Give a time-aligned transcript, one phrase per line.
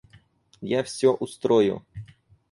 [0.71, 1.83] Я всё устрою.